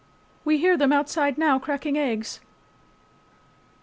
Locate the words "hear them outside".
0.57-1.37